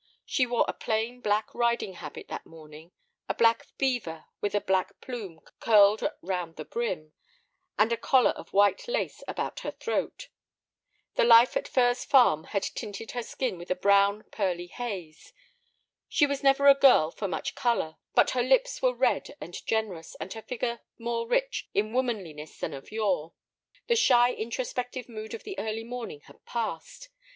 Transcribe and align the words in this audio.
She 0.25 0.47
wore 0.47 0.65
a 0.67 0.73
plain 0.73 1.21
black 1.21 1.53
riding 1.53 1.93
habit 1.93 2.27
that 2.27 2.47
morning, 2.47 2.91
a 3.29 3.35
black 3.35 3.67
beaver 3.77 4.25
with 4.41 4.55
a 4.55 4.59
black 4.59 4.99
plume 4.99 5.41
curled 5.59 6.03
round 6.23 6.55
the 6.55 6.65
brim, 6.65 7.13
and 7.77 7.93
a 7.93 7.97
collar 7.97 8.31
of 8.31 8.51
white 8.51 8.87
lace 8.87 9.21
about 9.27 9.59
her 9.59 9.69
throat. 9.69 10.29
The 11.17 11.23
life 11.23 11.55
at 11.55 11.67
Furze 11.67 12.03
Farm 12.03 12.45
had 12.45 12.63
tinted 12.63 13.11
her 13.11 13.21
skin 13.21 13.59
with 13.59 13.69
a 13.69 13.75
brown, 13.75 14.23
pearly 14.31 14.65
haze. 14.65 15.33
She 16.09 16.25
was 16.25 16.41
never 16.41 16.65
a 16.67 16.73
girl 16.73 17.11
for 17.11 17.27
much 17.27 17.53
color, 17.53 17.97
but 18.15 18.31
her 18.31 18.41
lips 18.41 18.81
were 18.81 18.95
red 18.95 19.37
and 19.39 19.63
generous, 19.67 20.15
and 20.15 20.33
her 20.33 20.41
figure 20.41 20.79
more 20.97 21.27
rich 21.27 21.69
in 21.75 21.93
womanliness 21.93 22.57
than 22.57 22.73
of 22.73 22.91
yore. 22.91 23.33
The 23.85 23.95
shy, 23.95 24.33
introspective 24.33 25.07
mood 25.07 25.35
of 25.35 25.43
the 25.43 25.59
early 25.59 25.83
morning 25.83 26.21
had 26.21 26.43
passed. 26.43 27.09